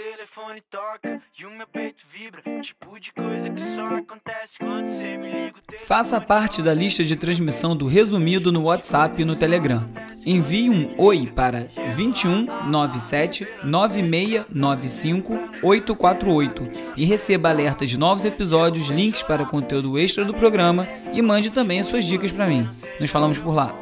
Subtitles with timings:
[0.00, 2.40] telefone toca e o meu peito vibra.
[2.62, 5.60] Tipo de coisa que só acontece quando você me liga.
[5.84, 9.86] Faça parte da lista de transmissão do Resumido no WhatsApp e no Telegram.
[10.24, 19.22] Envie um oi para 21 97 9695 848 e receba alertas de novos episódios, links
[19.22, 22.66] para conteúdo extra do programa e mande também as suas dicas para mim.
[22.98, 23.74] Nos falamos por lá.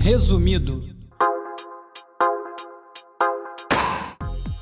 [0.00, 0.95] Resumido.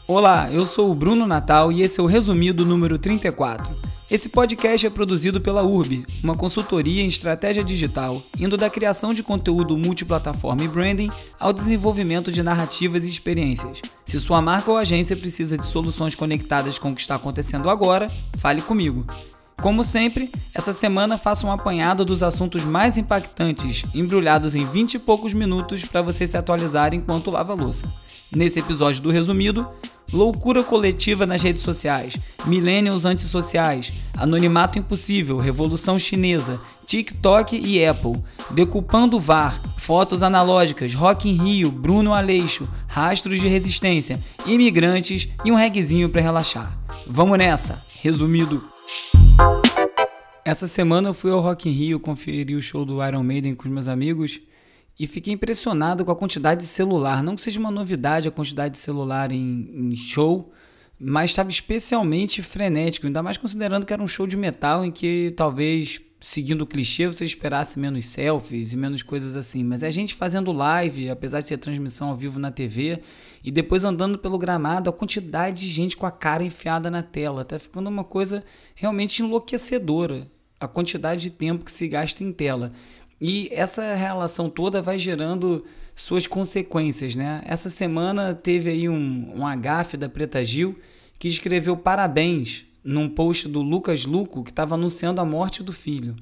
[0.06, 3.74] Olá, eu sou o Bruno Natal e esse é o Resumido número 34.
[4.10, 9.22] Esse podcast é produzido pela URB, uma consultoria em estratégia digital, indo da criação de
[9.22, 11.08] conteúdo multiplataforma e branding
[11.40, 13.80] ao desenvolvimento de narrativas e experiências.
[14.04, 18.10] Se sua marca ou agência precisa de soluções conectadas com o que está acontecendo agora,
[18.40, 19.06] fale comigo.
[19.62, 24.98] Como sempre, essa semana faço um apanhado dos assuntos mais impactantes, embrulhados em 20 e
[24.98, 27.90] poucos minutos para você se atualizar enquanto lava a louça.
[28.30, 29.66] Nesse episódio do Resumido,
[30.14, 32.14] loucura coletiva nas redes sociais,
[32.46, 38.12] millennials antissociais, anonimato impossível, revolução chinesa, TikTok e Apple,
[38.52, 45.56] decupando VAR, fotos analógicas, Rock in Rio, Bruno Aleixo, rastros de resistência, imigrantes e um
[45.56, 46.78] reguezinho para relaxar.
[47.06, 48.62] Vamos nessa, resumido.
[50.44, 53.66] Essa semana eu fui ao Rock in Rio conferir o show do Iron Maiden com
[53.66, 54.38] os meus amigos
[54.98, 57.22] e fiquei impressionado com a quantidade de celular.
[57.22, 60.52] Não que seja uma novidade a quantidade de celular em, em show,
[60.98, 65.34] mas estava especialmente frenético, ainda mais considerando que era um show de metal em que
[65.36, 69.64] talvez, seguindo o clichê, você esperasse menos selfies e menos coisas assim.
[69.64, 73.00] Mas é a gente fazendo live, apesar de ter transmissão ao vivo na TV,
[73.42, 77.44] e depois andando pelo gramado, a quantidade de gente com a cara enfiada na tela.
[77.44, 78.44] Tá ficando uma coisa
[78.76, 80.32] realmente enlouquecedora
[80.64, 82.72] a quantidade de tempo que se gasta em tela.
[83.26, 87.40] E essa relação toda vai gerando suas consequências, né?
[87.46, 90.78] Essa semana teve aí um, um agafe da Preta Gil
[91.18, 96.14] que escreveu parabéns num post do Lucas Luco que estava anunciando a morte do filho.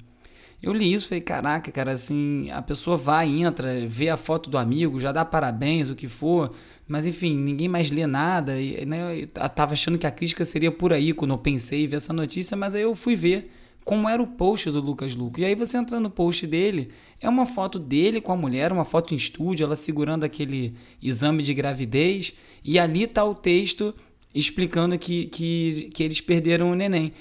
[0.63, 4.49] Eu li isso e falei, caraca, cara, assim, a pessoa vai, entra, vê a foto
[4.49, 6.53] do amigo, já dá parabéns, o que for,
[6.87, 8.61] mas enfim, ninguém mais lê nada.
[8.61, 11.89] E, né, eu tava achando que a crítica seria por aí quando eu pensei em
[11.89, 13.51] ver essa notícia, mas aí eu fui ver
[13.85, 15.41] como era o post do Lucas Luco.
[15.41, 18.85] E aí você entra no post dele, é uma foto dele com a mulher, uma
[18.85, 22.33] foto em estúdio, ela segurando aquele exame de gravidez,
[22.65, 23.95] e ali está o texto
[24.35, 27.13] explicando que, que, que eles perderam o neném.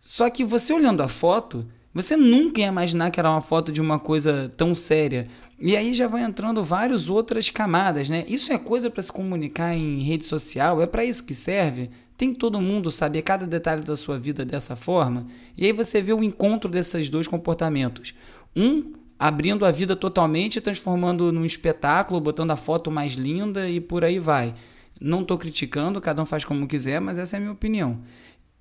[0.00, 3.80] Só que você olhando a foto, você nunca ia imaginar que era uma foto de
[3.80, 5.28] uma coisa tão séria.
[5.60, 8.24] E aí já vai entrando várias outras camadas, né?
[8.26, 10.82] Isso é coisa para se comunicar em rede social?
[10.82, 11.90] É para isso que serve?
[12.16, 15.26] Tem todo mundo saber cada detalhe da sua vida dessa forma?
[15.56, 18.14] E aí você vê o encontro desses dois comportamentos.
[18.56, 24.04] Um abrindo a vida totalmente, transformando num espetáculo, botando a foto mais linda e por
[24.04, 24.54] aí vai.
[25.00, 28.00] Não estou criticando, cada um faz como quiser, mas essa é a minha opinião.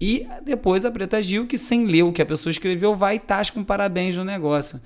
[0.03, 3.19] E depois a Preta Gil, que sem ler o que a pessoa escreveu, vai e
[3.19, 4.81] tasca um parabéns no negócio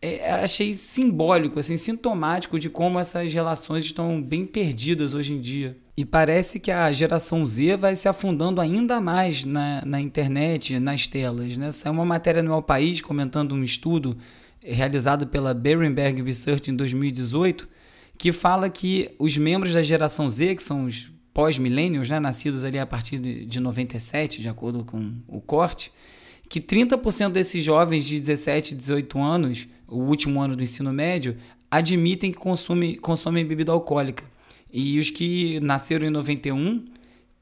[0.00, 5.76] é, achei simbólico, assim, sintomático de como essas relações estão bem perdidas hoje em dia.
[5.96, 11.06] E parece que a geração Z vai se afundando ainda mais na, na internet, nas
[11.08, 11.58] telas.
[11.58, 11.72] Né?
[11.72, 14.16] Saiu uma matéria no El País comentando um estudo
[14.62, 17.68] realizado pela Berenberg Research em 2018,
[18.16, 22.80] que fala que os membros da geração Z, que são os pós-millennials, né, nascidos ali
[22.80, 25.92] a partir de, de 97, de acordo com o corte,
[26.48, 31.36] que 30% desses jovens de 17, 18 anos, o último ano do ensino médio,
[31.70, 34.24] admitem que consumem, consomem bebida alcoólica.
[34.72, 36.84] E os que nasceram em 91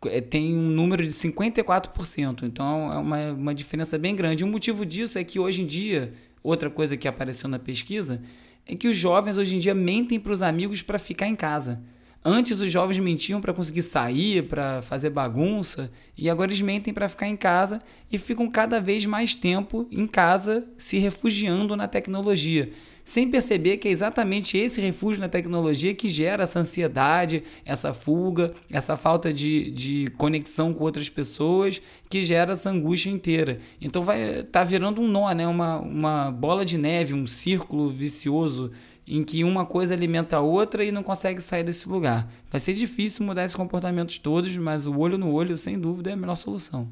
[0.05, 2.43] é, tem um número de 54%.
[2.43, 4.45] Então é uma, uma diferença bem grande.
[4.45, 8.21] O motivo disso é que hoje em dia, outra coisa que apareceu na pesquisa,
[8.67, 11.83] é que os jovens hoje em dia mentem para os amigos para ficar em casa.
[12.29, 17.09] Antes os jovens mentiam para conseguir sair, para fazer bagunça, e agora eles mentem para
[17.09, 22.73] ficar em casa e ficam cada vez mais tempo em casa se refugiando na tecnologia,
[23.05, 28.53] sem perceber que é exatamente esse refúgio na tecnologia que gera essa ansiedade, essa fuga,
[28.69, 31.81] essa falta de, de conexão com outras pessoas,
[32.11, 33.61] que gera essa angústia inteira.
[33.81, 35.47] Então vai tá virando um nó, né?
[35.47, 38.73] uma, uma bola de neve, um círculo vicioso
[39.07, 42.29] em que uma coisa alimenta a outra e não consegue sair desse lugar.
[42.51, 46.13] Vai ser difícil mudar esses comportamentos todos, mas o olho no olho, sem dúvida, é
[46.15, 46.89] a melhor solução.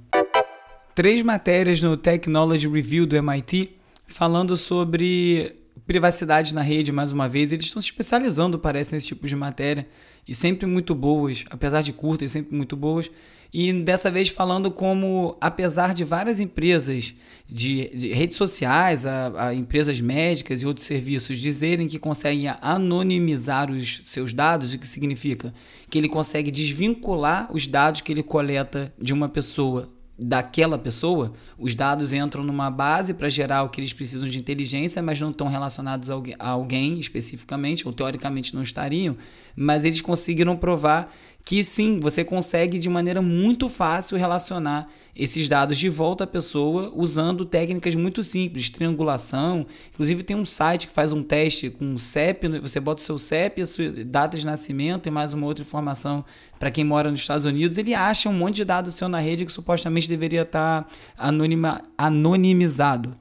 [0.95, 3.77] Três matérias no Technology Review do MIT
[4.07, 5.57] falando sobre
[5.87, 7.53] privacidade na rede, mais uma vez.
[7.53, 9.87] Eles estão se especializando, parece, nesse tipo de matéria.
[10.27, 13.11] E sempre muito boas, apesar de curtas, sempre muito boas.
[13.57, 17.15] E dessa vez falando como, apesar de várias empresas
[17.49, 23.71] de, de redes sociais, a, a, empresas médicas e outros serviços dizerem que conseguem anonimizar
[23.71, 25.55] os seus dados, o que significa?
[25.89, 31.75] Que ele consegue desvincular os dados que ele coleta de uma pessoa daquela pessoa, os
[31.75, 35.49] dados entram numa base para gerar o que eles precisam de inteligência, mas não estão
[35.49, 39.17] relacionados a alguém especificamente, ou teoricamente não estariam,
[39.57, 41.13] mas eles conseguiram provar
[41.45, 46.91] que sim, você consegue de maneira muito fácil relacionar esses dados de volta à pessoa
[46.95, 49.67] usando técnicas muito simples, triangulação.
[49.93, 53.19] Inclusive tem um site que faz um teste com o CEP, você bota o seu
[53.19, 56.25] CEP, a sua data de nascimento e mais uma outra informação
[56.59, 59.45] para quem mora nos Estados Unidos, ele acha um monte de dados seu na rede
[59.45, 60.89] que supostamente deveria estar
[61.19, 63.15] anonima, anonimizado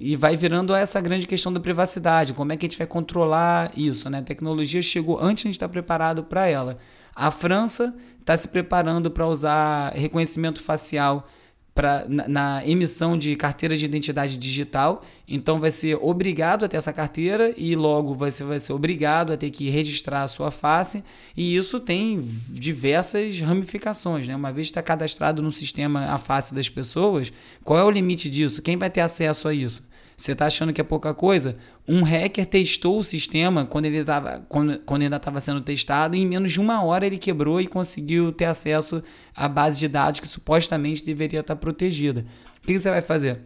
[0.00, 2.32] e vai virando essa grande questão da privacidade.
[2.32, 4.08] Como é que a gente vai controlar isso?
[4.08, 4.18] Né?
[4.18, 6.78] A tecnologia chegou antes de a gente estar preparado para ela.
[7.14, 11.26] A França está se preparando para usar reconhecimento facial
[11.74, 15.02] pra, na, na, emissão de carteira de identidade digital.
[15.26, 19.36] Então vai ser obrigado a ter essa carteira e logo você vai ser obrigado a
[19.36, 21.04] ter que registrar a sua face.
[21.36, 24.26] E isso tem diversas ramificações.
[24.26, 24.34] Né?
[24.34, 27.32] Uma vez está cadastrado no sistema a face das pessoas,
[27.64, 28.62] qual é o limite disso?
[28.62, 29.88] Quem vai ter acesso a isso?
[30.20, 31.56] Você está achando que é pouca coisa?
[31.88, 36.20] Um hacker testou o sistema quando ele, tava, quando, quando ainda estava sendo testado e
[36.20, 39.02] em menos de uma hora ele quebrou e conseguiu ter acesso
[39.34, 42.26] à base de dados que supostamente deveria estar protegida.
[42.62, 43.40] O que, que você vai fazer?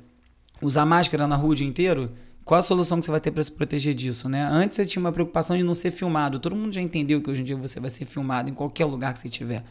[0.60, 2.10] Usar máscara na rua o dia inteiro?
[2.44, 4.44] Qual a solução que você vai ter para se proteger disso, né?
[4.50, 6.40] Antes você tinha uma preocupação de não ser filmado.
[6.40, 9.14] Todo mundo já entendeu que hoje em dia você vai ser filmado em qualquer lugar
[9.14, 9.62] que você estiver.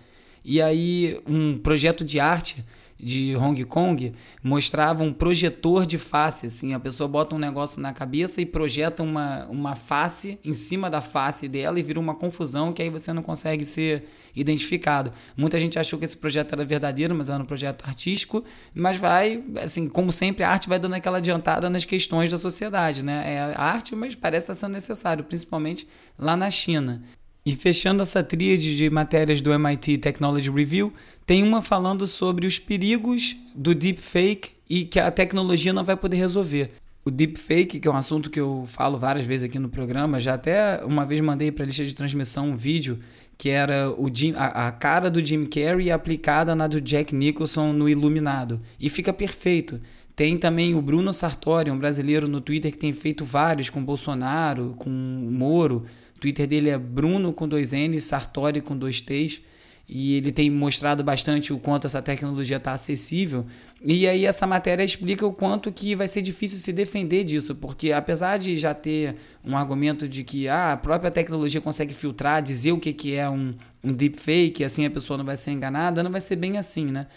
[0.42, 2.64] E aí, um projeto de arte
[3.04, 7.92] de Hong Kong mostrava um projetor de face, assim, a pessoa bota um negócio na
[7.92, 12.72] cabeça e projeta uma, uma face em cima da face dela e vira uma confusão
[12.72, 14.06] que aí você não consegue ser
[14.36, 15.12] identificado.
[15.36, 19.44] Muita gente achou que esse projeto era verdadeiro, mas era um projeto artístico, mas vai,
[19.62, 23.24] assim, como sempre, a arte vai dando aquela adiantada nas questões da sociedade, né?
[23.26, 27.04] É arte, mas parece sendo necessário, principalmente lá na China.
[27.46, 30.94] E fechando essa tríade de matérias do MIT Technology Review,
[31.26, 36.18] tem uma falando sobre os perigos do deepfake e que a tecnologia não vai poder
[36.18, 36.72] resolver.
[37.04, 40.36] O deepfake, que é um assunto que eu falo várias vezes aqui no programa, já
[40.36, 43.00] até uma vez mandei para a lista de transmissão um vídeo
[43.38, 47.74] que era o Jim, a, a, cara do Jim Carrey aplicada na do Jack Nicholson
[47.74, 48.62] no Iluminado.
[48.80, 49.82] E fica perfeito.
[50.16, 54.76] Tem também o Bruno Sartori, um brasileiro no Twitter que tem feito vários com Bolsonaro,
[54.78, 55.86] com Moro
[56.24, 59.42] Twitter dele é Bruno com dois N, Sartori com dois T's.
[59.86, 63.46] E ele tem mostrado bastante o quanto essa tecnologia está acessível.
[63.84, 67.92] E aí essa matéria explica o quanto que vai ser difícil se defender disso, porque
[67.92, 72.72] apesar de já ter um argumento de que ah, a própria tecnologia consegue filtrar, dizer
[72.72, 73.54] o que, que é um,
[73.84, 77.08] um deepfake, assim a pessoa não vai ser enganada, não vai ser bem assim, né?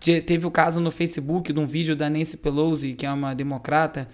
[0.00, 4.08] Teve o caso no Facebook de um vídeo da Nancy Pelosi, que é uma democrata,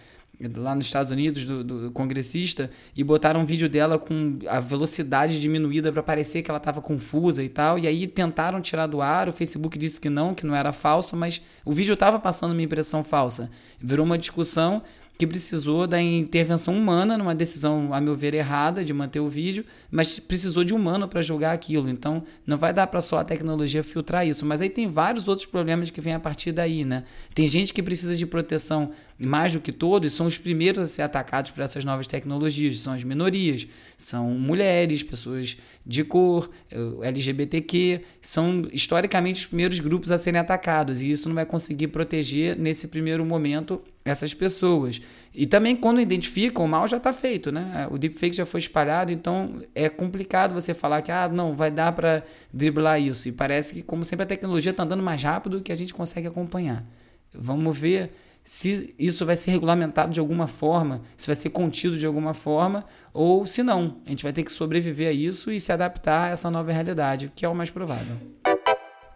[0.57, 5.41] lá nos Estados Unidos, do, do, congressista, e botaram um vídeo dela com a velocidade
[5.41, 7.79] diminuída para parecer que ela estava confusa e tal.
[7.79, 11.17] E aí tentaram tirar do ar, o Facebook disse que não, que não era falso,
[11.17, 13.51] mas o vídeo estava passando uma impressão falsa.
[13.81, 14.83] Virou uma discussão
[15.19, 19.65] que precisou da intervenção humana numa decisão, a meu ver, errada de manter o vídeo,
[19.91, 21.89] mas precisou de humano para julgar aquilo.
[21.89, 24.45] Então, não vai dar para só a tecnologia filtrar isso.
[24.45, 27.05] Mas aí tem vários outros problemas que vêm a partir daí, né?
[27.35, 31.03] Tem gente que precisa de proteção mais do que todos, são os primeiros a ser
[31.03, 32.81] atacados por essas novas tecnologias.
[32.81, 35.57] São as minorias, são mulheres, pessoas
[35.87, 36.77] de cor, eh,
[37.09, 41.03] LGBTQ, são historicamente os primeiros grupos a serem atacados.
[41.03, 45.01] E isso não vai conseguir proteger nesse primeiro momento essas pessoas.
[45.35, 47.87] E também quando identificam, o mal já está feito, né?
[47.91, 51.93] O deepfake já foi espalhado, então é complicado você falar que ah, não, vai dar
[51.93, 53.29] para driblar isso.
[53.29, 56.27] E parece que, como sempre, a tecnologia está andando mais rápido que a gente consegue
[56.27, 56.85] acompanhar.
[57.33, 58.13] Vamos ver
[58.45, 62.85] se isso vai ser regulamentado de alguma forma, se vai ser contido de alguma forma,
[63.13, 63.99] ou se não.
[64.05, 67.33] A gente vai ter que sobreviver a isso e se adaptar a essa nova realidade,
[67.35, 68.17] que é o mais provável.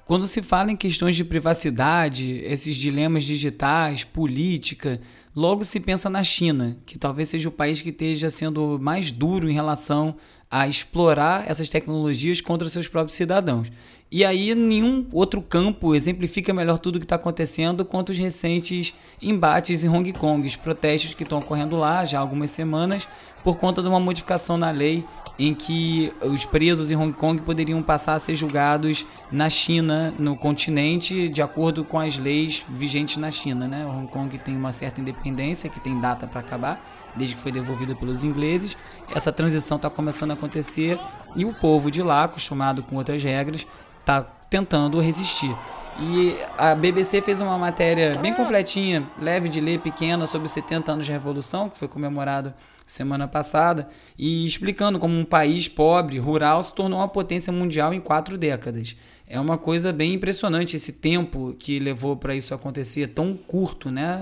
[0.07, 5.01] Quando se fala em questões de privacidade, esses dilemas digitais, política,
[5.35, 9.51] logo se pensa na China, que talvez seja o país que esteja sendo mais duro
[9.51, 10.15] em relação
[10.49, 13.67] a explorar essas tecnologias contra seus próprios cidadãos.
[14.09, 18.95] E aí, nenhum outro campo exemplifica melhor tudo o que está acontecendo quanto os recentes
[19.21, 23.09] embates em Hong Kong, os protestos que estão ocorrendo lá já há algumas semanas
[23.43, 25.05] por conta de uma modificação na lei
[25.39, 30.37] em que os presos em Hong Kong poderiam passar a ser julgados na China, no
[30.37, 33.69] continente, de acordo com as leis vigentes na China.
[33.69, 33.85] Né?
[33.87, 36.81] Hong Kong tem uma certa independência, que tem data para acabar,
[37.15, 38.77] desde que foi devolvida pelos ingleses.
[39.15, 40.99] Essa transição está começando a acontecer
[41.35, 43.67] e o povo de lá, acostumado com outras regras,
[44.01, 45.55] está tentando resistir.
[45.99, 51.07] E a BBC fez uma matéria bem completinha, leve de ler, pequena, sobre 70 anos
[51.07, 52.53] de Revolução, que foi comemorado
[52.87, 58.01] semana passada, e explicando como um país pobre, rural, se tornou uma potência mundial em
[58.01, 58.95] quatro décadas.
[59.29, 64.21] É uma coisa bem impressionante esse tempo que levou para isso acontecer, tão curto, né?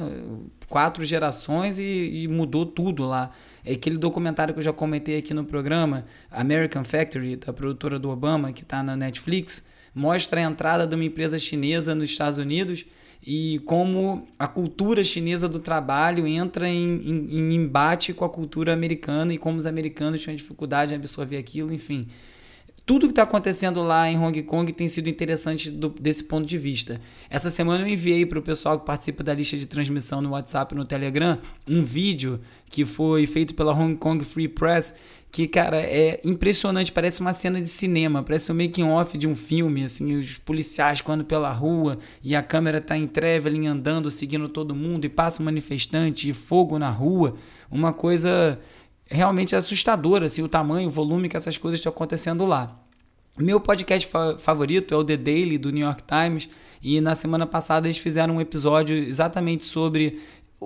[0.66, 3.30] Quatro gerações e, e, mudou tudo lá.
[3.62, 8.09] É aquele documentário que eu já comentei aqui no programa, American Factory, da produtora do
[8.09, 9.62] Obama, que está na Netflix,
[9.94, 12.87] mostra a entrada de uma empresa chinesa nos Estados Unidos
[13.26, 18.74] e como a cultura chinesa do trabalho entra em, em, em, embate com a cultura
[18.74, 22.06] americana e como os americanos tinham dificuldade em absorver aquilo, enfim.
[22.84, 26.58] Tudo que está acontecendo lá em Hong Kong tem sido interessante do, desse ponto de
[26.58, 27.00] vista.
[27.30, 30.74] Essa semana eu enviei para o pessoal que participa da lista de transmissão no WhatsApp
[30.74, 34.92] e no Telegram um vídeo que foi feito pela Hong Kong Free Press
[35.34, 39.34] que, cara, é impressionante, parece uma cena de cinema, parece um making off de um
[39.34, 44.48] filme, assim, os policiais quando pela rua e a câmera tá em traveling andando, seguindo
[44.48, 47.34] todo mundo e passa manifestante e fogo na rua,
[47.68, 48.60] uma coisa
[49.06, 52.80] realmente assustadora, assim, o tamanho, o volume que essas coisas estão acontecendo lá.
[53.36, 56.48] Meu podcast fa favorito é o The Daily do New York Times
[56.80, 60.20] e na semana passada eles fizeram um episódio exatamente sobre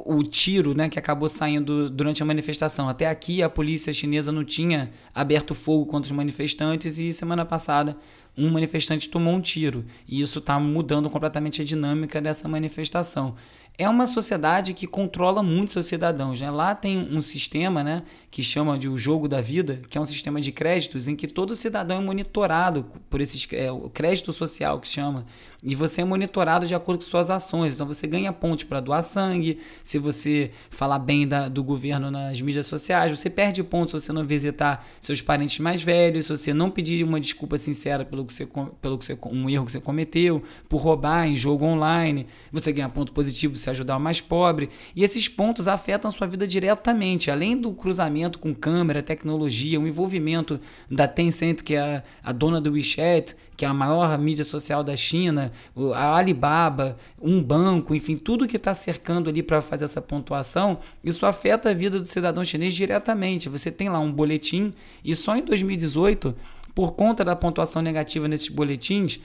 [0.07, 2.89] o tiro né, que acabou saindo durante a manifestação.
[2.89, 7.97] Até aqui a polícia chinesa não tinha aberto fogo contra os manifestantes e semana passada
[8.37, 9.85] um manifestante tomou um tiro.
[10.07, 13.35] E isso está mudando completamente a dinâmica dessa manifestação
[13.81, 16.41] é uma sociedade que controla muito seus cidadãos.
[16.41, 16.51] Né?
[16.51, 20.05] Lá tem um sistema né, que chama de o jogo da vida, que é um
[20.05, 24.81] sistema de créditos em que todo cidadão é monitorado por esses é, o crédito social
[24.81, 25.25] que chama.
[25.63, 27.75] E você é monitorado de acordo com suas ações.
[27.75, 32.41] Então você ganha pontos para doar sangue, se você falar bem da, do governo nas
[32.41, 36.53] mídias sociais, você perde pontos se você não visitar seus parentes mais velhos, se você
[36.53, 38.49] não pedir uma desculpa sincera pelo que você,
[38.81, 42.89] pelo que você, um erro que você cometeu, por roubar em jogo online, você ganha
[42.89, 44.71] ponto positivo se ajudar o mais pobre.
[44.97, 49.87] E esses pontos afetam a sua vida diretamente, além do cruzamento com câmera, tecnologia, o
[49.87, 50.59] envolvimento
[50.91, 54.83] da Tencent, que é a, a dona do WeChat, que é a maior mídia social
[54.83, 55.53] da China,
[55.95, 61.27] a Alibaba, um banco, enfim, tudo que está cercando ali para fazer essa pontuação, isso
[61.27, 63.49] afeta a vida do cidadão chinês diretamente.
[63.49, 64.73] Você tem lá um boletim
[65.05, 66.35] e só em 2018
[66.75, 69.19] por conta da pontuação negativa nesses boletins,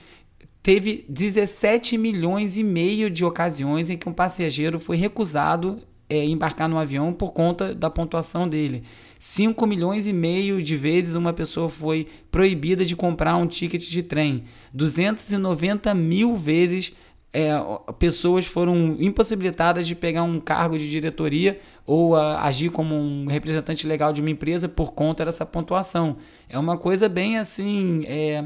[0.62, 6.68] teve 17 milhões e meio de ocasiões em que um passageiro foi recusado é, embarcar
[6.68, 8.82] no avião por conta da pontuação dele.
[9.18, 14.02] 5 milhões e meio de vezes uma pessoa foi proibida de comprar um ticket de
[14.02, 14.44] trem.
[14.72, 16.92] 290 mil vezes
[17.32, 17.50] é,
[17.98, 23.86] pessoas foram impossibilitadas de pegar um cargo de diretoria ou a, agir como um representante
[23.86, 26.16] legal de uma empresa por conta dessa pontuação.
[26.48, 28.04] É uma coisa bem assim.
[28.06, 28.44] É,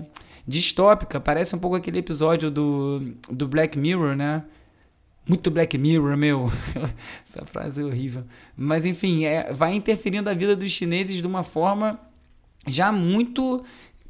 [0.48, 1.20] distópica.
[1.20, 4.42] Parece um pouco aquele episódio do, do Black Mirror, né?
[5.28, 6.50] Muito Black Mirror, meu.
[7.22, 8.24] Essa frase é horrível.
[8.56, 12.00] Mas enfim, é, vai interferindo a vida dos chineses de uma forma
[12.66, 13.62] já muito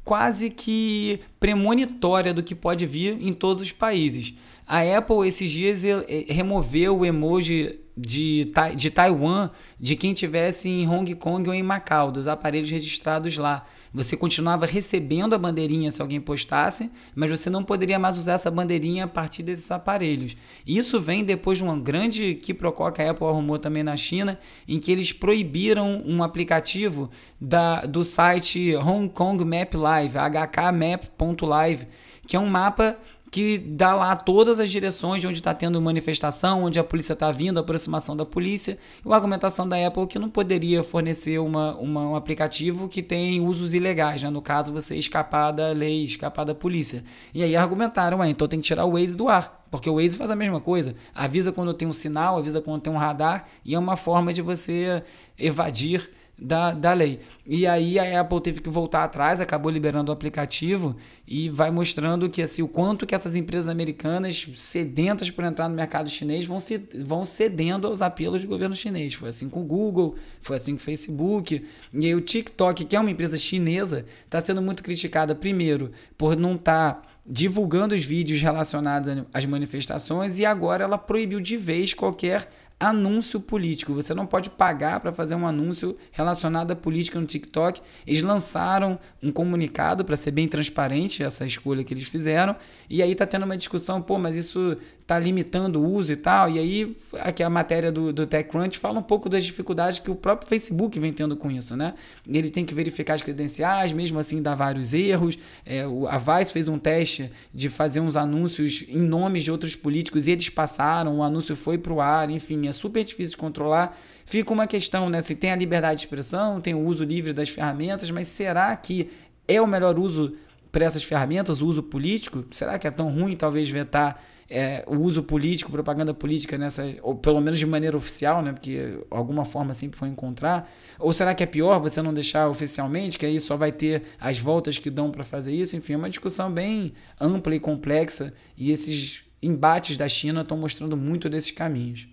[0.05, 4.33] quase que premonitória do que pode vir em todos os países.
[4.65, 5.83] A Apple esses dias
[6.27, 12.11] removeu o emoji de, de Taiwan de quem tivesse em Hong Kong ou em Macau,
[12.11, 13.65] dos aparelhos registrados lá.
[13.93, 18.51] Você continuava recebendo a bandeirinha se alguém postasse, mas você não poderia mais usar essa
[18.51, 20.37] bandeirinha a partir desses aparelhos.
[20.65, 24.79] Isso vem depois de uma grande quiprocó que a Apple arrumou também na China, em
[24.79, 27.09] que eles proibiram um aplicativo
[27.41, 31.87] da, do site Hong Kong Map Live, hkmap.live,
[32.27, 32.95] que é um mapa
[33.31, 37.31] que dá lá todas as direções de onde está tendo manifestação, onde a polícia está
[37.31, 38.77] vindo, a aproximação da polícia.
[39.05, 43.39] E a argumentação da Apple que não poderia fornecer uma, uma, um aplicativo que tem
[43.39, 44.29] usos ilegais, né?
[44.29, 47.03] no caso você escapar da lei, escapar da polícia.
[47.33, 50.31] E aí argumentaram, então tem que tirar o Waze do ar, porque o Waze faz
[50.31, 50.95] a mesma coisa.
[51.13, 54.41] Avisa quando tem um sinal, avisa quando tem um radar, e é uma forma de
[54.41, 55.03] você
[55.37, 56.09] evadir
[56.41, 57.19] da, da lei.
[57.45, 60.95] E aí a Apple teve que voltar atrás, acabou liberando o aplicativo
[61.27, 65.75] e vai mostrando que assim, o quanto que essas empresas americanas sedentas por entrar no
[65.75, 69.13] mercado chinês vão, se, vão cedendo aos apelos do governo chinês.
[69.13, 71.65] Foi assim com o Google, foi assim com o Facebook.
[71.93, 76.35] E aí o TikTok, que é uma empresa chinesa, está sendo muito criticada, primeiro, por
[76.35, 76.93] não estar.
[76.93, 83.41] Tá divulgando os vídeos relacionados às manifestações e agora ela proibiu de vez qualquer anúncio
[83.41, 83.93] político.
[83.93, 87.81] Você não pode pagar para fazer um anúncio relacionado à política no TikTok.
[88.07, 92.55] Eles lançaram um comunicado para ser bem transparente essa escolha que eles fizeram.
[92.89, 94.77] E aí tá tendo uma discussão, pô, mas isso
[95.09, 96.47] tá limitando o uso e tal.
[96.49, 100.15] E aí aqui a matéria do, do TechCrunch fala um pouco das dificuldades que o
[100.15, 101.95] próprio Facebook vem tendo com isso, né?
[102.27, 105.37] Ele tem que verificar as credenciais, mesmo assim dá vários erros.
[105.65, 110.27] É, a Vice fez um teste de fazer uns anúncios em nomes de outros políticos
[110.27, 113.97] e eles passaram, o anúncio foi para o ar, enfim, é super difícil de controlar.
[114.25, 115.21] Fica uma questão, né?
[115.21, 119.09] Se tem a liberdade de expressão, tem o uso livre das ferramentas, mas será que
[119.47, 120.35] é o melhor uso
[120.71, 122.45] para essas ferramentas, o uso político?
[122.51, 127.15] Será que é tão ruim talvez vetar é, o uso político, propaganda política nessa, ou
[127.15, 128.51] pelo menos de maneira oficial, né?
[128.51, 130.69] Porque alguma forma sempre foi encontrar.
[130.97, 134.39] Ou será que é pior você não deixar oficialmente, que aí só vai ter as
[134.39, 135.75] voltas que dão para fazer isso?
[135.75, 140.97] Enfim, é uma discussão bem ampla e complexa e esses embates da China estão mostrando
[140.97, 142.07] muito desses caminhos.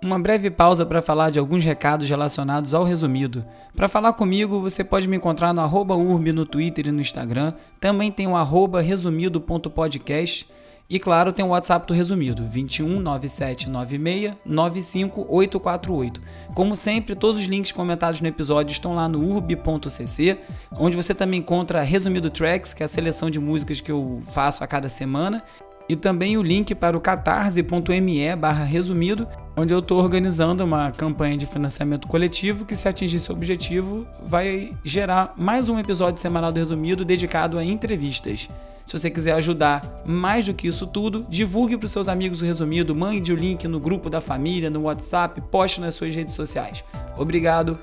[0.00, 3.44] Uma breve pausa para falar de alguns recados relacionados ao resumido.
[3.74, 7.52] Para falar comigo, você pode me encontrar no arroba urb no Twitter e no Instagram.
[7.80, 10.46] Também tem o arroba resumido.podcast.
[10.90, 16.22] E claro, tem o WhatsApp do Resumido, 21 9796 95848.
[16.54, 20.38] Como sempre, todos os links comentados no episódio estão lá no urb.cc,
[20.72, 24.64] onde você também encontra Resumido Tracks, que é a seleção de músicas que eu faço
[24.64, 25.42] a cada semana,
[25.88, 29.26] e também o link para o catarse.me barra resumido,
[29.56, 34.76] onde eu estou organizando uma campanha de financiamento coletivo que, se atingir esse objetivo, vai
[34.84, 38.48] gerar mais um episódio semanal do Resumido dedicado a entrevistas.
[38.84, 42.44] Se você quiser ajudar mais do que isso tudo, divulgue para os seus amigos o
[42.44, 46.82] resumido, mande o link no grupo da família, no WhatsApp, poste nas suas redes sociais.
[47.16, 47.78] Obrigado.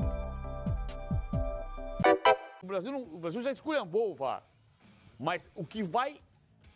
[2.63, 4.41] O Brasil, não, o Brasil já esculhambou o VAR,
[5.19, 6.15] mas o que vai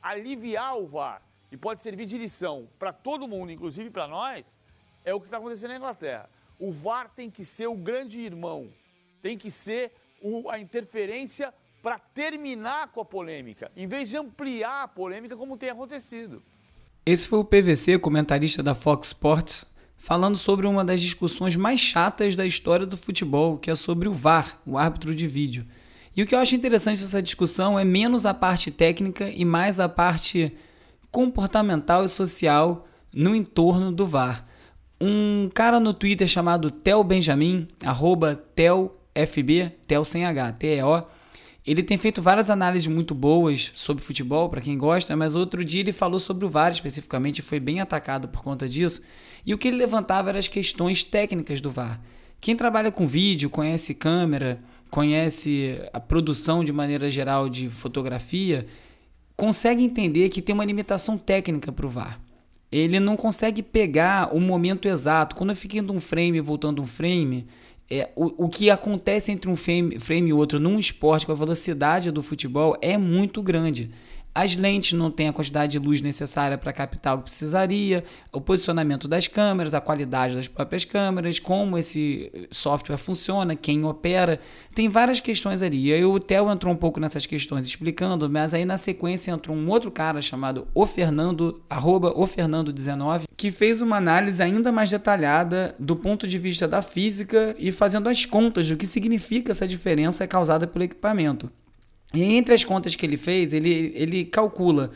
[0.02, 4.46] aliviar o VAR e pode servir de lição para todo mundo, inclusive para nós,
[5.04, 6.30] é o que está acontecendo na Inglaterra.
[6.60, 8.70] O VAR tem que ser o grande irmão,
[9.22, 9.92] tem que ser
[10.22, 15.58] o, a interferência para terminar com a polêmica, em vez de ampliar a polêmica como
[15.58, 16.44] tem acontecido.
[17.06, 19.66] Esse foi o PVC, comentarista da Fox Sports,
[19.98, 24.14] falando sobre uma das discussões mais chatas da história do futebol, que é sobre o
[24.14, 25.66] VAR, o árbitro de vídeo.
[26.20, 29.80] E o que eu acho interessante dessa discussão é menos a parte técnica e mais
[29.80, 30.54] a parte
[31.10, 34.46] comportamental e social no entorno do VAR.
[35.00, 41.04] Um cara no Twitter chamado Tel Benjamin, arroba TelFB, Tel sem H, T-E-O,
[41.66, 45.80] ele tem feito várias análises muito boas sobre futebol, para quem gosta, mas outro dia
[45.80, 49.02] ele falou sobre o VAR especificamente foi bem atacado por conta disso.
[49.46, 52.02] E o que ele levantava eram as questões técnicas do VAR.
[52.42, 58.66] Quem trabalha com vídeo, conhece câmera, conhece a produção de maneira geral de fotografia,
[59.36, 62.20] consegue entender que tem uma limitação técnica para o VAR.
[62.72, 65.36] Ele não consegue pegar o momento exato.
[65.36, 67.48] Quando eu fico indo um frame voltando um frame,
[67.90, 71.36] é, o, o que acontece entre um frame, frame e outro num esporte com a
[71.36, 73.90] velocidade do futebol é muito grande.
[74.40, 78.40] As lentes não têm a quantidade de luz necessária para captar o que precisaria, o
[78.40, 84.40] posicionamento das câmeras, a qualidade das próprias câmeras, como esse software funciona, quem opera,
[84.74, 85.88] tem várias questões ali.
[85.88, 89.58] E aí o Theo entrou um pouco nessas questões explicando, mas aí na sequência entrou
[89.58, 94.90] um outro cara chamado o Fernando, arroba o Fernando19, que fez uma análise ainda mais
[94.90, 99.68] detalhada do ponto de vista da física e fazendo as contas do que significa essa
[99.68, 101.52] diferença causada pelo equipamento.
[102.14, 104.92] E entre as contas que ele fez, ele, ele calcula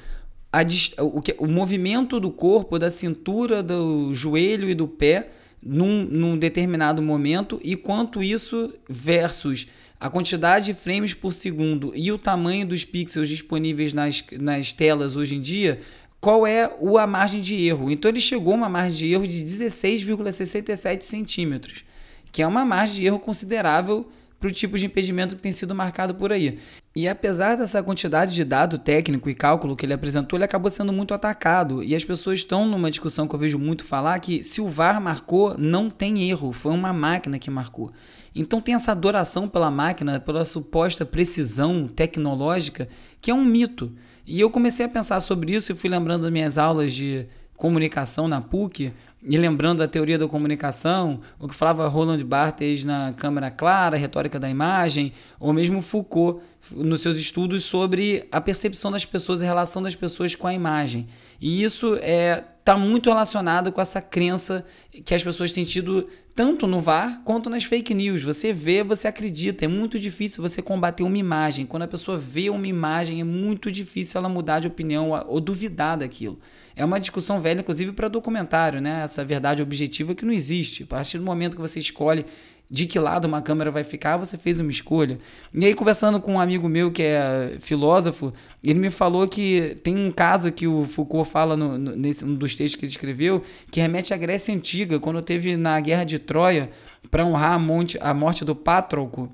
[0.52, 0.62] a,
[1.02, 5.30] o, que, o movimento do corpo, da cintura, do joelho e do pé
[5.62, 9.68] num, num determinado momento e quanto isso versus
[10.00, 15.16] a quantidade de frames por segundo e o tamanho dos pixels disponíveis nas, nas telas
[15.16, 15.80] hoje em dia,
[16.20, 17.90] qual é a margem de erro.
[17.90, 21.86] Então ele chegou a uma margem de erro de 16,67 centímetros,
[22.32, 24.10] que é uma margem de erro considerável
[24.44, 26.60] para o tipo de impedimento que tem sido marcado por aí.
[26.94, 30.92] E apesar dessa quantidade de dado técnico e cálculo que ele apresentou, ele acabou sendo
[30.92, 31.82] muito atacado.
[31.82, 35.00] E as pessoas estão numa discussão que eu vejo muito falar que se o VAR
[35.00, 37.94] marcou, não tem erro, foi uma máquina que marcou.
[38.36, 42.90] Então tem essa adoração pela máquina, pela suposta precisão tecnológica,
[43.22, 43.94] que é um mito.
[44.28, 48.28] E eu comecei a pensar sobre isso e fui lembrando das minhas aulas de comunicação
[48.28, 48.92] na PUC,
[49.26, 54.40] e lembrando a teoria da comunicação, o que falava Roland Barthes na câmera clara, retórica
[54.40, 59.82] da imagem, ou mesmo Foucault nos seus estudos sobre a percepção das pessoas a relação
[59.82, 61.08] das pessoas com a imagem.
[61.46, 64.66] E isso é está muito relacionado com essa crença
[65.04, 68.24] que as pessoas têm tido tanto no VAR quanto nas fake news.
[68.24, 69.66] Você vê, você acredita.
[69.66, 71.66] É muito difícil você combater uma imagem.
[71.66, 75.98] Quando a pessoa vê uma imagem, é muito difícil ela mudar de opinião ou duvidar
[75.98, 76.40] daquilo.
[76.74, 79.04] É uma discussão velha, inclusive, para documentário, né?
[79.04, 80.84] Essa verdade objetiva que não existe.
[80.84, 82.26] A partir do momento que você escolhe
[82.74, 85.20] de que lado uma câmera vai ficar, você fez uma escolha.
[85.54, 88.34] E aí, conversando com um amigo meu que é filósofo,
[88.64, 92.34] ele me falou que tem um caso que o Foucault fala no, no, nesse um
[92.34, 96.18] dos textos que ele escreveu, que remete à Grécia Antiga, quando teve na Guerra de
[96.18, 96.72] Troia,
[97.12, 99.32] para honrar a, monte, a morte do Pátroco,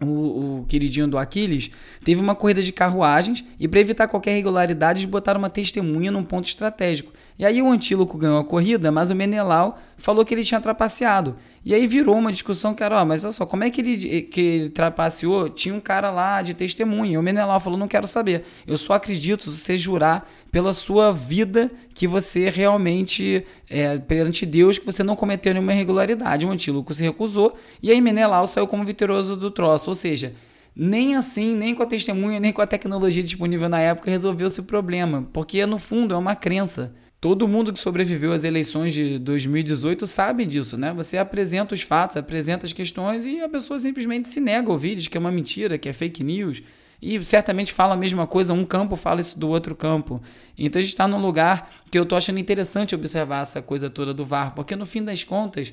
[0.00, 1.72] o, o, queridinho do Aquiles,
[2.04, 6.22] teve uma corrida de carruagens e, para evitar qualquer irregularidade, eles botaram uma testemunha num
[6.22, 7.12] ponto estratégico.
[7.38, 11.36] E aí o Antíloco ganhou a corrida, mas o Menelau falou que ele tinha trapaceado.
[11.64, 14.22] E aí virou uma discussão que era, ó, mas olha só, como é que ele,
[14.22, 15.48] que ele trapaceou?
[15.48, 17.12] Tinha um cara lá de testemunha.
[17.12, 18.44] E o Menelau falou, não quero saber.
[18.66, 24.78] Eu só acredito se você jurar pela sua vida que você realmente, é, perante Deus,
[24.78, 26.44] que você não cometeu nenhuma irregularidade.
[26.44, 29.90] O Antíloco se recusou e aí Menelau saiu como vitorioso do troço.
[29.90, 30.34] Ou seja,
[30.74, 34.62] nem assim, nem com a testemunha, nem com a tecnologia disponível na época resolveu esse
[34.62, 36.94] problema, porque no fundo é uma crença.
[37.20, 40.92] Todo mundo que sobreviveu às eleições de 2018 sabe disso, né?
[40.92, 44.94] Você apresenta os fatos, apresenta as questões e a pessoa simplesmente se nega a ouvir,
[44.94, 46.62] diz que é uma mentira, que é fake news.
[47.02, 50.22] E certamente fala a mesma coisa, um campo fala isso do outro campo.
[50.56, 54.14] Então a gente está num lugar que eu estou achando interessante observar essa coisa toda
[54.14, 55.72] do VAR, porque no fim das contas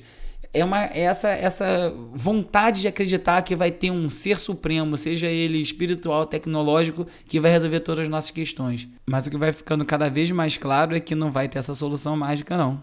[0.52, 5.28] é uma é essa essa vontade de acreditar que vai ter um ser supremo, seja
[5.28, 8.88] ele espiritual, tecnológico, que vai resolver todas as nossas questões.
[9.08, 11.74] Mas o que vai ficando cada vez mais claro é que não vai ter essa
[11.74, 12.82] solução mágica não.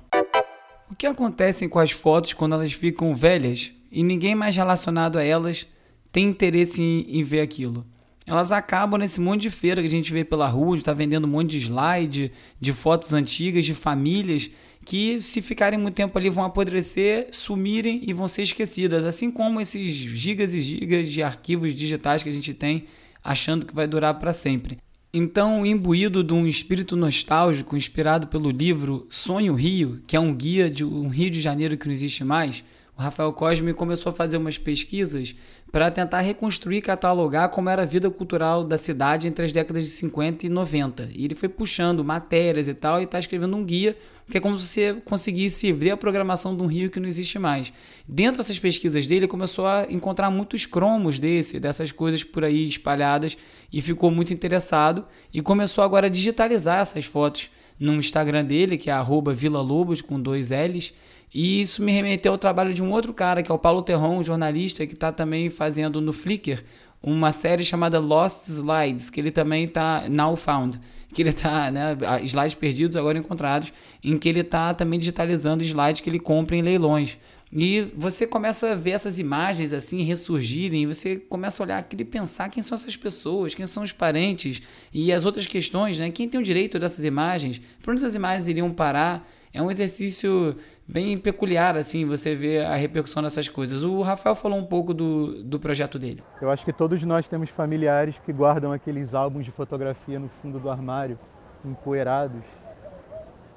[0.89, 5.23] O que acontece com as fotos quando elas ficam velhas e ninguém mais relacionado a
[5.23, 5.67] elas
[6.11, 7.85] tem interesse em, em ver aquilo?
[8.25, 11.29] Elas acabam nesse monte de feira que a gente vê pela rua, está vendendo um
[11.29, 14.49] monte de slide, de fotos antigas, de famílias
[14.85, 19.61] que se ficarem muito tempo ali vão apodrecer, sumirem e vão ser esquecidas, assim como
[19.61, 22.85] esses gigas e gigas de arquivos digitais que a gente tem,
[23.23, 24.77] achando que vai durar para sempre.
[25.13, 30.69] Então, imbuído de um espírito nostálgico inspirado pelo livro Sonho Rio, que é um guia
[30.69, 32.63] de um Rio de Janeiro que não existe mais,
[33.03, 35.35] Rafael Cosme começou a fazer umas pesquisas
[35.71, 39.83] para tentar reconstruir e catalogar como era a vida cultural da cidade entre as décadas
[39.83, 41.09] de 50 e 90.
[41.13, 43.97] E ele foi puxando matérias e tal e está escrevendo um guia
[44.29, 47.37] que é como se você conseguisse ver a programação de um rio que não existe
[47.37, 47.73] mais.
[48.07, 52.65] Dentro dessas pesquisas dele, ele começou a encontrar muitos cromos desse, dessas coisas por aí
[52.65, 53.37] espalhadas
[53.71, 58.89] e ficou muito interessado e começou agora a digitalizar essas fotos no Instagram dele, que
[58.89, 58.95] é
[59.35, 60.93] @vila_lobos com dois L's
[61.33, 64.19] e isso me remeteu ao trabalho de um outro cara, que é o Paulo Terron,
[64.19, 66.63] um jornalista que está também fazendo no Flickr
[67.01, 70.79] uma série chamada Lost Slides, que ele também está now found,
[71.13, 75.99] que ele está, né, slides perdidos agora encontrados, em que ele está também digitalizando slides
[75.99, 77.17] que ele compra em leilões.
[77.55, 82.05] E você começa a ver essas imagens assim ressurgirem, você começa a olhar aquilo e
[82.05, 84.59] pensar quem são essas pessoas, quem são os parentes
[84.91, 86.09] e as outras questões, né?
[86.09, 87.61] Quem tem o direito dessas imagens?
[87.81, 89.27] Para onde essas imagens iriam parar?
[89.53, 93.83] É um exercício bem peculiar, assim, você vê a repercussão dessas coisas.
[93.83, 96.23] O Rafael falou um pouco do, do projeto dele.
[96.41, 100.59] Eu acho que todos nós temos familiares que guardam aqueles álbuns de fotografia no fundo
[100.59, 101.19] do armário,
[101.63, 102.41] empoeirados.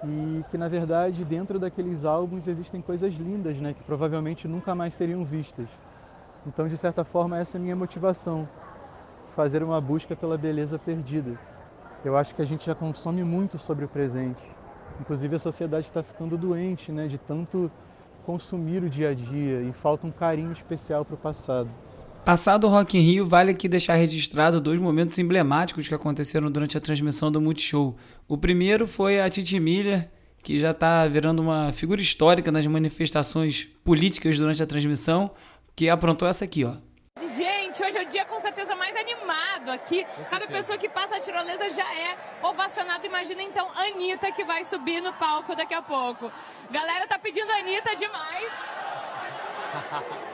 [0.05, 3.75] E que, na verdade, dentro daqueles álbuns existem coisas lindas, né?
[3.75, 5.69] Que provavelmente nunca mais seriam vistas.
[6.47, 8.49] Então, de certa forma, essa é a minha motivação.
[9.35, 11.39] Fazer uma busca pela beleza perdida.
[12.05, 14.57] Eu acho que a gente já consome muito sobre o presente
[15.01, 17.71] Inclusive a sociedade está ficando doente, né, de tanto
[18.25, 21.69] consumir o dia a dia e falta um carinho especial para o passado.
[22.27, 26.77] Passado o Rock in Rio, vale aqui deixar registrado dois momentos emblemáticos que aconteceram durante
[26.77, 27.97] a transmissão do Multishow.
[28.27, 30.11] O primeiro foi a Titi Miller,
[30.43, 35.31] que já está virando uma figura histórica nas manifestações políticas durante a transmissão,
[35.77, 36.75] que aprontou essa aqui, ó.
[37.37, 40.05] Gente, hoje é o dia com certeza mais animado aqui.
[40.29, 43.07] Cada pessoa que passa a tirolesa já é ovacionado.
[43.07, 46.33] Imagina então a Anitta que vai subir no palco daqui a pouco.
[46.73, 48.51] Galera tá pedindo a Anitta demais.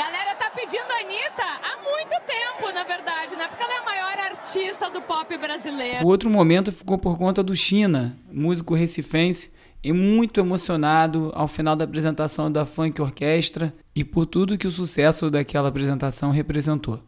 [0.00, 3.46] Galera tá pedindo a Anitta há muito tempo, na verdade, né?
[3.48, 6.02] Porque ela é a maior artista do pop brasileiro.
[6.02, 9.52] O outro momento ficou por conta do China, músico recifense
[9.84, 14.70] e muito emocionado ao final da apresentação da Funk Orquestra e por tudo que o
[14.70, 16.98] sucesso daquela apresentação representou.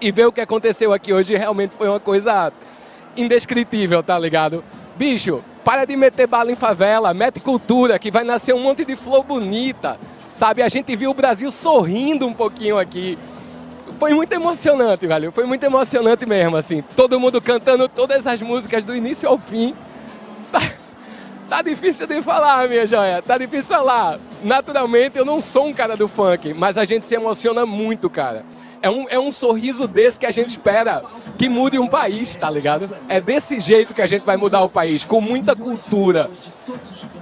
[0.00, 2.52] E ver o que aconteceu aqui hoje realmente foi uma coisa
[3.16, 4.64] indescritível, tá ligado?
[4.96, 8.94] Bicho, Para de meter bala em favela, mete cultura, que vai nascer um monte de
[8.96, 9.98] flor bonita.
[10.34, 13.16] Sabe, a gente viu o Brasil sorrindo um pouquinho aqui.
[14.00, 15.30] Foi muito emocionante, velho.
[15.30, 16.82] Foi muito emocionante mesmo, assim.
[16.96, 19.72] Todo mundo cantando todas as músicas do início ao fim.
[20.50, 20.60] Tá,
[21.48, 23.22] tá difícil de falar, minha joia.
[23.22, 24.18] Tá difícil de falar.
[24.42, 28.44] Naturalmente, eu não sou um cara do funk, mas a gente se emociona muito, cara.
[28.82, 31.02] É um, é um sorriso desse que a gente espera
[31.38, 32.90] que mude um país, tá ligado?
[33.08, 36.28] É desse jeito que a gente vai mudar o país, com muita cultura.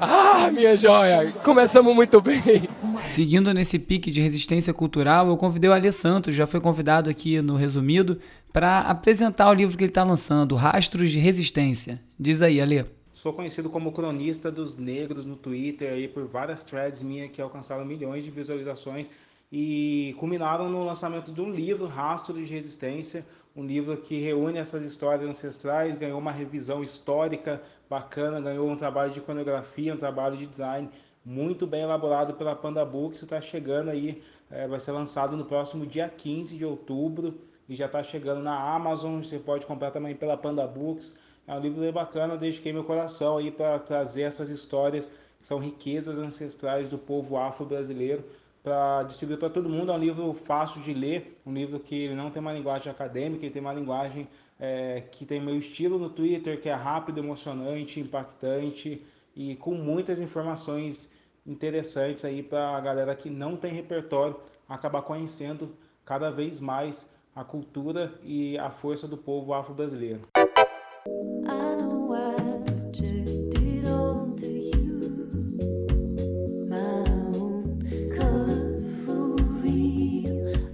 [0.01, 2.69] Ah, minha joia, começamos muito bem.
[3.13, 7.43] Seguindo nesse pique de resistência cultural, eu convidei o Alê Santos, já foi convidado aqui
[7.43, 8.19] no Resumido,
[8.51, 12.01] para apresentar o livro que ele está lançando, Rastros de Resistência.
[12.19, 12.87] Diz aí, Alê.
[13.13, 17.85] Sou conhecido como cronista dos negros no Twitter aí por várias threads minhas que alcançaram
[17.85, 19.11] milhões de visualizações
[19.53, 24.87] e culminaram no lançamento de um livro, Rastro de Resistência, um livro que reúne essas
[24.87, 30.47] histórias ancestrais, ganhou uma revisão histórica bacana, ganhou um trabalho de iconografia, um trabalho de
[30.47, 30.89] design
[31.25, 35.87] muito bem elaborado pela Panda Books, está chegando aí, é, vai ser lançado no próximo
[35.87, 40.37] dia 15 de outubro e já está chegando na Amazon, você pode comprar também pela
[40.37, 41.15] Panda Books.
[41.47, 45.59] É um livro bem bacana, dediquei meu coração aí para trazer essas histórias que são
[45.59, 48.25] riquezas ancestrais do povo afro-brasileiro
[48.63, 49.91] para distribuir para todo mundo.
[49.91, 53.45] É um livro fácil de ler, um livro que ele não tem uma linguagem acadêmica,
[53.45, 58.01] ele tem uma linguagem é, que tem meu estilo no Twitter, que é rápido, emocionante,
[58.01, 59.03] impactante
[59.35, 61.11] e com muitas informações
[61.47, 64.37] interessantes aí para a galera que não tem repertório
[64.69, 70.21] acabar conhecendo cada vez mais a cultura e a força do povo afro-brasileiro.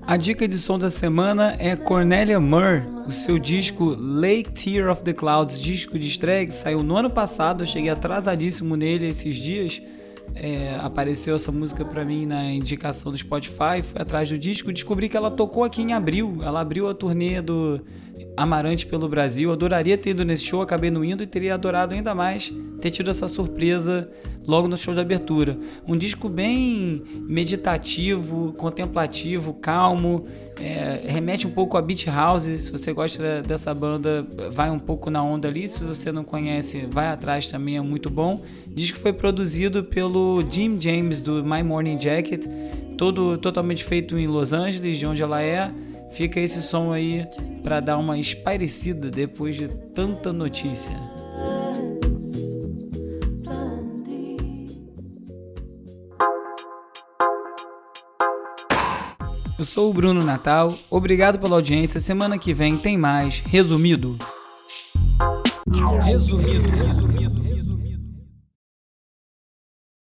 [0.06, 5.02] A dica de som da semana é Cornelia Murr, o seu disco Lake Tear of
[5.02, 7.62] the Clouds, disco de estreia que saiu no ano passado.
[7.62, 9.80] Eu cheguei atrasadíssimo nele esses dias.
[10.34, 15.08] É, apareceu essa música para mim na indicação do Spotify, fui atrás do disco, descobri
[15.08, 16.40] que ela tocou aqui em abril.
[16.42, 17.80] Ela abriu a turnê do
[18.38, 19.52] Amarante pelo Brasil.
[19.52, 23.10] Adoraria ter ido nesse show, acabei não indo e teria adorado ainda mais ter tido
[23.10, 24.08] essa surpresa
[24.46, 25.58] logo no show de abertura.
[25.86, 30.24] Um disco bem meditativo, contemplativo, calmo,
[30.58, 32.44] é, remete um pouco a Beat House.
[32.44, 35.68] Se você gosta dessa banda, vai um pouco na onda ali.
[35.68, 38.42] Se você não conhece, vai atrás também, é muito bom.
[38.66, 42.46] Disco foi produzido pelo Jim James do My Morning Jacket,
[42.96, 45.70] todo totalmente feito em Los Angeles, de onde ela é.
[46.10, 47.26] Fica esse som aí
[47.62, 50.92] para dar uma espairecida depois de tanta notícia.
[59.58, 62.00] Eu sou o Bruno Natal, obrigado pela audiência.
[62.00, 64.16] Semana que vem tem mais Resumido.
[66.04, 66.70] Resumido.
[66.70, 67.47] Resumido.